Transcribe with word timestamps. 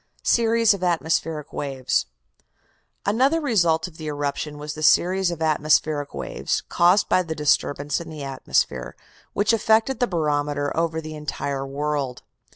SERIES 0.23 0.73
OF 0.73 0.81
ATMOSPHERIC 0.83 1.53
WAVES 1.53 2.07
Another 3.05 3.39
result 3.39 3.87
of 3.87 3.97
the 3.97 4.07
eruption 4.07 4.57
was 4.57 4.73
the 4.73 4.81
series 4.81 5.29
of 5.29 5.43
atmospheric 5.43 6.15
waves, 6.15 6.63
caused 6.69 7.07
by 7.07 7.21
the 7.21 7.35
disturbance 7.35 8.01
in 8.01 8.09
the 8.09 8.23
atmosphere, 8.23 8.95
which 9.33 9.53
affected 9.53 9.99
the 9.99 10.07
barometer 10.07 10.75
over 10.75 11.01
the 11.01 11.13
entire 11.15 11.67
world. 11.67 12.23